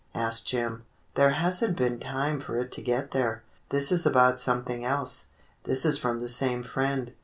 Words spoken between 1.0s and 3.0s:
"There has n't been time for it to